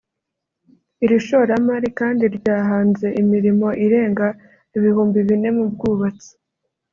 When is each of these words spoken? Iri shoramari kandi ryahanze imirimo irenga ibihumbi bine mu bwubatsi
Iri 1.03 1.17
shoramari 1.27 1.87
kandi 1.99 2.23
ryahanze 2.37 3.07
imirimo 3.21 3.67
irenga 3.85 4.27
ibihumbi 4.77 5.19
bine 5.27 5.49
mu 5.57 5.63
bwubatsi 5.73 6.31